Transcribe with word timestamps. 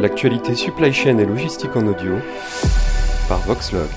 L'actualité 0.00 0.54
supply 0.54 0.92
chain 0.92 1.18
et 1.18 1.26
logistique 1.26 1.74
en 1.74 1.84
audio 1.84 2.12
par 3.28 3.40
Voxlog. 3.40 3.88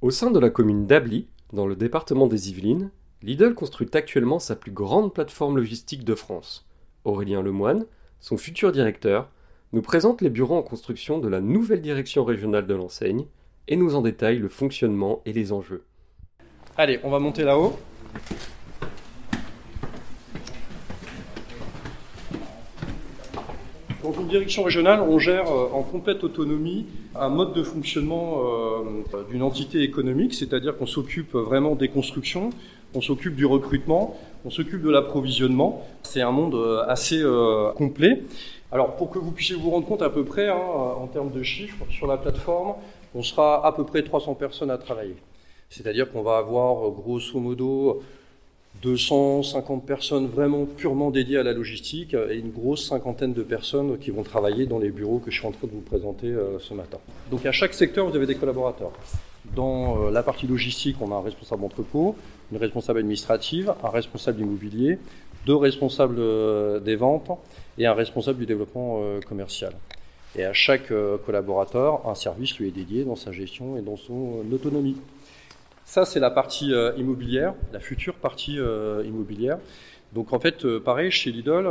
Au 0.00 0.10
sein 0.10 0.30
de 0.30 0.38
la 0.38 0.48
commune 0.48 0.86
d'Ably, 0.86 1.28
dans 1.52 1.66
le 1.66 1.76
département 1.76 2.26
des 2.26 2.48
Yvelines, 2.48 2.90
Lidl 3.22 3.52
construit 3.52 3.90
actuellement 3.92 4.38
sa 4.38 4.56
plus 4.56 4.70
grande 4.70 5.12
plateforme 5.12 5.58
logistique 5.58 6.04
de 6.04 6.14
France. 6.14 6.66
Aurélien 7.04 7.42
Lemoine, 7.42 7.84
son 8.18 8.38
futur 8.38 8.72
directeur, 8.72 9.28
nous 9.74 9.82
présente 9.82 10.22
les 10.22 10.30
bureaux 10.30 10.56
en 10.56 10.62
construction 10.62 11.18
de 11.18 11.28
la 11.28 11.42
nouvelle 11.42 11.82
direction 11.82 12.24
régionale 12.24 12.66
de 12.66 12.74
l'enseigne 12.74 13.26
et 13.68 13.76
nous 13.76 13.94
en 13.94 14.00
détaille 14.00 14.38
le 14.38 14.48
fonctionnement 14.48 15.20
et 15.26 15.34
les 15.34 15.52
enjeux. 15.52 15.84
Allez, 16.78 16.98
on 17.04 17.10
va 17.10 17.18
monter 17.18 17.44
là-haut. 17.44 17.78
Donc 24.02 24.16
une 24.18 24.26
direction 24.26 24.64
régionale, 24.64 25.00
on 25.00 25.20
gère 25.20 25.48
euh, 25.48 25.68
en 25.72 25.82
complète 25.82 26.24
autonomie 26.24 26.86
un 27.14 27.28
mode 27.28 27.52
de 27.52 27.62
fonctionnement 27.62 28.42
euh, 28.42 29.22
d'une 29.30 29.42
entité 29.42 29.82
économique, 29.82 30.34
c'est-à-dire 30.34 30.76
qu'on 30.76 30.86
s'occupe 30.86 31.34
vraiment 31.34 31.76
des 31.76 31.88
constructions, 31.88 32.50
on 32.94 33.00
s'occupe 33.00 33.36
du 33.36 33.46
recrutement, 33.46 34.18
on 34.44 34.50
s'occupe 34.50 34.82
de 34.82 34.90
l'approvisionnement. 34.90 35.86
C'est 36.02 36.20
un 36.20 36.32
monde 36.32 36.56
euh, 36.56 36.82
assez 36.88 37.22
complet. 37.76 38.22
Alors 38.72 38.96
pour 38.96 39.10
que 39.10 39.20
vous 39.20 39.30
puissiez 39.30 39.54
vous 39.54 39.70
rendre 39.70 39.86
compte 39.86 40.02
à 40.02 40.10
peu 40.10 40.24
près 40.24 40.48
hein, 40.48 40.56
en 40.56 41.06
termes 41.06 41.30
de 41.30 41.42
chiffres, 41.44 41.84
sur 41.90 42.08
la 42.08 42.16
plateforme, 42.16 42.74
on 43.14 43.22
sera 43.22 43.64
à 43.64 43.70
peu 43.70 43.84
près 43.84 44.02
300 44.02 44.34
personnes 44.34 44.70
à 44.70 44.78
travailler. 44.78 45.16
C'est-à-dire 45.70 46.10
qu'on 46.10 46.22
va 46.22 46.38
avoir 46.38 46.90
grosso 46.90 47.38
modo 47.38 48.02
250 48.80 49.86
personnes 49.86 50.26
vraiment 50.26 50.64
purement 50.64 51.10
dédiées 51.10 51.38
à 51.38 51.42
la 51.42 51.52
logistique 51.52 52.14
et 52.14 52.36
une 52.36 52.50
grosse 52.50 52.88
cinquantaine 52.88 53.32
de 53.32 53.42
personnes 53.42 53.98
qui 53.98 54.10
vont 54.10 54.22
travailler 54.22 54.66
dans 54.66 54.78
les 54.78 54.90
bureaux 54.90 55.18
que 55.18 55.30
je 55.30 55.38
suis 55.38 55.46
en 55.46 55.52
train 55.52 55.68
de 55.68 55.72
vous 55.72 55.80
présenter 55.80 56.26
euh, 56.26 56.58
ce 56.58 56.74
matin. 56.74 56.98
Donc 57.30 57.46
à 57.46 57.52
chaque 57.52 57.74
secteur, 57.74 58.08
vous 58.08 58.16
avez 58.16 58.26
des 58.26 58.34
collaborateurs. 58.34 58.92
Dans 59.54 60.06
euh, 60.06 60.10
la 60.10 60.22
partie 60.22 60.46
logistique, 60.46 60.96
on 61.00 61.12
a 61.12 61.14
un 61.14 61.22
responsable 61.22 61.64
entrepôt, 61.64 62.16
une 62.50 62.58
responsable 62.58 63.00
administrative, 63.00 63.72
un 63.84 63.90
responsable 63.90 64.40
immobilier, 64.40 64.98
deux 65.46 65.56
responsables 65.56 66.16
euh, 66.18 66.80
des 66.80 66.96
ventes 66.96 67.30
et 67.78 67.86
un 67.86 67.94
responsable 67.94 68.40
du 68.40 68.46
développement 68.46 69.00
commercial. 69.28 69.72
Et 70.36 70.44
à 70.44 70.52
chaque 70.52 70.92
collaborateur, 71.26 72.08
un 72.08 72.14
service 72.14 72.58
lui 72.58 72.68
est 72.68 72.72
dédié 72.72 73.04
dans 73.04 73.16
sa 73.16 73.32
gestion 73.32 73.76
et 73.76 73.82
dans 73.82 73.96
son 73.96 74.44
autonomie. 74.50 74.96
Ça, 75.84 76.04
c'est 76.04 76.20
la 76.20 76.30
partie 76.30 76.72
euh, 76.72 76.92
immobilière, 76.96 77.54
la 77.72 77.80
future 77.80 78.14
partie 78.14 78.58
euh, 78.58 79.02
immobilière. 79.04 79.58
Donc 80.12 80.32
en 80.32 80.38
fait, 80.38 80.64
euh, 80.64 80.78
pareil, 80.78 81.10
chez 81.10 81.32
Lidl, 81.32 81.66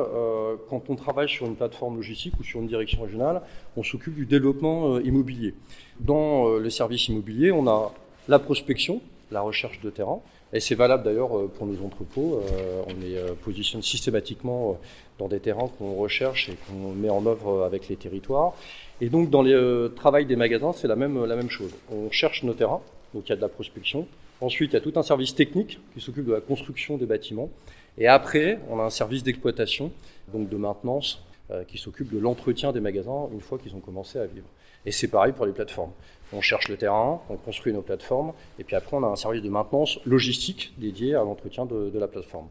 quand 0.70 0.90
on 0.90 0.96
travaille 0.96 1.30
sur 1.30 1.46
une 1.46 1.56
plateforme 1.56 1.98
logistique 1.98 2.34
ou 2.40 2.44
sur 2.44 2.60
une 2.60 2.68
direction 2.68 3.02
régionale, 3.04 3.42
on 3.78 3.84
s'occupe 3.84 4.16
du 4.16 4.26
développement 4.26 5.00
immobilier. 5.00 5.54
Dans 6.00 6.58
le 6.58 6.70
service 6.70 7.08
immobilier, 7.08 7.52
on 7.52 7.68
a 7.68 7.94
la 8.28 8.40
prospection, 8.40 9.02
la 9.32 9.42
recherche 9.42 9.80
de 9.82 9.90
terrain, 9.90 10.20
et 10.54 10.60
c'est 10.60 10.76
valable 10.76 11.04
d'ailleurs 11.04 11.50
pour 11.58 11.66
nos 11.66 11.86
entrepôts. 11.86 12.42
on 12.88 12.94
les 13.02 13.18
positionne 13.44 13.82
systématiquement 13.82 14.78
dans 15.18 15.28
des 15.28 15.40
terrains 15.40 15.70
qu'on 15.78 15.96
recherche 15.96 16.50
et 16.50 16.58
qu'on 16.68 16.92
met 16.92 17.10
en 17.10 17.26
œuvre 17.26 17.64
avec 17.64 17.88
les 17.88 17.96
territoires. 17.96 18.54
Et 19.00 19.10
donc 19.10 19.30
dans 19.30 19.42
le 19.42 19.94
travail 19.96 20.26
des 20.26 20.36
magasins, 20.36 20.74
c'est 20.74 20.88
la 20.88 20.96
même, 20.96 21.24
la 21.26 21.36
même 21.36 21.50
chose. 21.50 21.72
On 21.92 22.12
cherche 22.12 22.44
nos 22.44 22.54
terrains, 22.54 22.82
donc 23.14 23.24
il 23.28 23.30
y 23.30 23.34
a 23.34 23.38
de 23.38 23.42
la 23.42 23.50
prospection. 23.50 24.08
Ensuite, 24.42 24.72
il 24.72 24.74
y 24.74 24.78
a 24.78 24.82
tout 24.82 24.94
un 24.96 25.04
service 25.04 25.36
technique 25.36 25.80
qui 25.94 26.02
s'occupe 26.02 26.26
de 26.26 26.34
la 26.34 26.42
construction 26.42 26.98
des 26.98 27.06
bâtiments. 27.06 27.50
Et 27.98 28.08
après, 28.08 28.60
on 28.70 28.80
a 28.80 28.84
un 28.84 28.90
service 28.90 29.24
d'exploitation, 29.24 29.92
donc 30.34 30.50
de 30.50 30.58
maintenance, 30.58 31.24
euh, 31.24 31.31
qui 31.68 31.78
s'occupe 31.78 32.12
de 32.14 32.20
l'entretien 32.20 32.72
des 32.72 32.80
magasins 32.80 33.28
une 33.32 33.42
fois 33.42 33.58
qu'ils 33.58 33.76
ont 33.76 33.80
commencé 33.80 34.20
à 34.20 34.26
vivre. 34.26 34.48
Et 34.86 34.92
c'est 34.92 35.08
pareil 35.08 35.34
pour 35.34 35.46
les 35.46 35.52
plateformes. 35.52 35.92
On 36.34 36.42
cherche 36.42 36.68
le 36.70 36.78
terrain, 36.78 37.22
on 37.30 37.36
construit 37.36 37.74
nos 37.74 37.82
plateformes, 37.82 38.34
et 38.58 38.64
puis 38.64 38.76
après, 38.76 38.96
on 38.96 39.04
a 39.04 39.08
un 39.08 39.16
service 39.16 39.42
de 39.42 39.50
maintenance 39.50 40.00
logistique 40.06 40.74
dédié 40.78 41.14
à 41.16 41.20
l'entretien 41.20 41.66
de, 41.66 41.90
de 41.90 42.00
la 42.00 42.08
plateforme. 42.08 42.48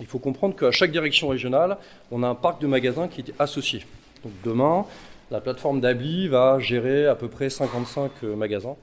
Il 0.00 0.06
faut 0.06 0.18
comprendre 0.18 0.54
qu'à 0.54 0.70
chaque 0.70 0.92
direction 0.92 1.28
régionale, 1.28 1.78
on 2.12 2.22
a 2.22 2.28
un 2.28 2.34
parc 2.34 2.60
de 2.60 2.66
magasins 2.66 3.08
qui 3.08 3.22
est 3.22 3.32
associé. 3.38 3.84
Donc 4.22 4.32
demain, 4.44 4.84
la 5.30 5.40
plateforme 5.40 5.80
d'Abli 5.80 6.28
va 6.28 6.58
gérer 6.58 7.06
à 7.06 7.14
peu 7.14 7.28
près 7.28 7.50
55 7.50 8.10
euh, 8.22 8.36
magasins 8.36 8.76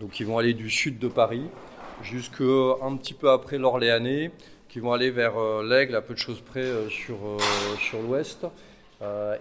donc 0.00 0.18
ils 0.18 0.26
vont 0.26 0.38
aller 0.38 0.54
du 0.54 0.70
sud 0.70 0.98
de 0.98 1.08
Paris 1.08 1.42
jusqu'à 2.02 2.44
un 2.82 2.96
petit 2.96 3.12
peu 3.12 3.30
après 3.30 3.58
l'Orléanais, 3.58 4.30
qui 4.70 4.78
vont 4.78 4.92
aller 4.92 5.10
vers 5.10 5.36
euh, 5.36 5.66
l'Aigle, 5.68 5.96
à 5.96 6.00
peu 6.00 6.14
de 6.14 6.18
choses 6.18 6.40
près 6.40 6.60
euh, 6.60 6.88
sur, 6.88 7.16
euh, 7.16 7.38
sur 7.78 8.00
l'ouest. 8.00 8.46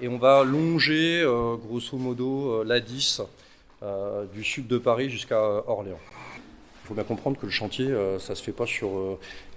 et 0.01 0.07
on 0.07 0.17
va 0.17 0.43
longer 0.43 1.25
grosso 1.65 1.97
modo 1.97 2.63
la 2.63 2.79
10 2.79 3.21
du 4.33 4.43
sud 4.43 4.67
de 4.67 4.77
Paris 4.77 5.09
jusqu'à 5.09 5.41
Orléans. 5.67 5.99
Faut 6.89 6.95
bien 6.95 7.03
comprendre 7.03 7.37
que 7.37 7.45
le 7.45 7.51
chantier, 7.51 7.87
ça 8.17 8.33
ne 8.33 8.35
se 8.35 8.43
fait 8.43 8.51
pas 8.51 8.65
sur 8.65 8.89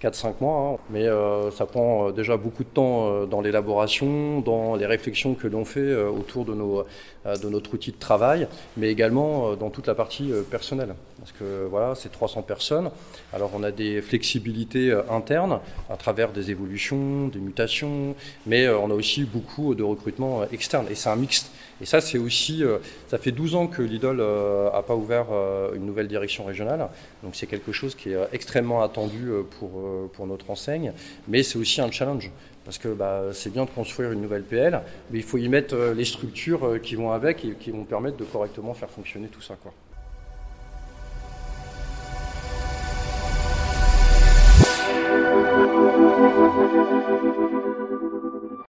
4-5 0.03 0.35
mois, 0.41 0.75
hein, 0.75 0.79
mais 0.91 1.07
ça 1.51 1.65
prend 1.65 2.11
déjà 2.11 2.37
beaucoup 2.37 2.63
de 2.63 2.69
temps 2.69 3.25
dans 3.25 3.41
l'élaboration, 3.41 4.41
dans 4.41 4.77
les 4.77 4.85
réflexions 4.87 5.35
que 5.35 5.49
l'on 5.49 5.65
fait 5.65 5.95
autour 5.95 6.45
de, 6.45 6.53
nos, 6.53 6.85
de 7.25 7.49
notre 7.49 7.73
outil 7.73 7.91
de 7.91 7.99
travail, 7.99 8.47
mais 8.77 8.91
également 8.91 9.57
dans 9.57 9.71
toute 9.71 9.87
la 9.87 9.95
partie 9.95 10.31
personnelle 10.51 10.95
parce 11.23 11.33
que 11.39 11.69
voilà, 11.71 11.95
c'est 11.95 12.11
300 12.11 12.43
personnes. 12.43 12.91
Alors 13.33 13.53
on 13.55 13.63
a 13.63 13.71
des 13.71 14.03
flexibilités 14.03 14.91
euh, 14.91 15.03
internes 15.09 15.61
à 15.89 15.97
travers 15.97 16.33
des 16.33 16.51
évolutions, 16.51 17.29
des 17.29 17.39
mutations, 17.39 18.17
mais 18.45 18.67
euh, 18.67 18.77
on 18.77 18.91
a 18.91 18.95
aussi 18.95 19.23
beaucoup 19.23 19.77
de 19.77 19.85
recrutement 19.85 20.43
euh, 20.43 20.47
externe 20.51 20.87
et 20.91 20.97
c'est 20.97 21.11
un 21.11 21.17
mixte. 21.17 21.53
Et 21.83 21.85
ça, 21.85 22.01
c'est 22.01 22.17
aussi, 22.17 22.63
euh, 22.63 22.79
ça 23.09 23.19
fait 23.19 23.33
12 23.33 23.57
ans 23.57 23.67
que 23.67 23.83
Lidl 23.83 24.21
euh, 24.21 24.71
n'a 24.71 24.83
pas 24.83 24.95
ouvert 24.95 25.27
euh, 25.33 25.75
une 25.75 25.85
nouvelle 25.85 26.07
direction 26.07 26.45
régionale, 26.45 26.89
donc 27.25 27.35
c'est 27.35 27.49
quelque 27.49 27.73
chose 27.73 27.97
qui 27.97 28.13
est 28.13 28.19
extrêmement 28.33 28.85
attendu 28.85 29.33
pour, 29.59 29.71
pour 30.13 30.27
notre 30.29 30.49
enseigne, 30.51 30.93
mais 31.27 31.43
c'est 31.43 31.59
aussi 31.59 31.81
un 31.81 31.91
challenge. 31.91 32.31
Parce 32.65 32.79
que 32.79 32.87
bah, 32.87 33.23
c'est 33.33 33.53
bien 33.53 33.65
de 33.65 33.71
construire 33.71 34.13
une 34.13 34.21
nouvelle 34.21 34.45
PL, 34.45 34.81
mais 35.11 35.19
il 35.19 35.25
faut 35.25 35.39
y 35.39 35.49
mettre 35.49 35.75
les 35.97 36.05
structures 36.05 36.81
qui 36.81 36.95
vont 36.95 37.11
avec 37.11 37.45
et 37.45 37.55
qui 37.59 37.73
vont 37.73 37.83
permettre 37.83 38.17
de 38.17 38.25
correctement 38.25 38.73
faire 38.75 38.89
fonctionner 38.89 39.27
tout 39.27 39.43
ça. 39.43 39.57
Quoi. 39.61 39.73